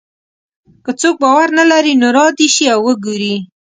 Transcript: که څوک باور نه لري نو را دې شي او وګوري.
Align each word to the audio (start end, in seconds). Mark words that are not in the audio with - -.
که 0.85 0.91
څوک 1.01 1.15
باور 1.23 1.49
نه 1.59 1.65
لري 1.71 1.93
نو 2.01 2.09
را 2.17 2.25
دې 2.37 2.47
شي 2.55 2.65
او 2.73 2.79
وګوري. 2.87 3.35